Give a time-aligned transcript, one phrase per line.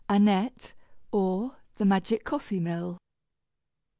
[0.09, 0.73] ANNETTE;
[1.11, 2.97] OR, THE MAGIC COFFEE MILL.